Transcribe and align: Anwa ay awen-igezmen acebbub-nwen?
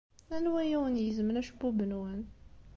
Anwa 0.35 0.59
ay 0.61 0.73
awen-igezmen 0.77 1.39
acebbub-nwen? 1.41 2.21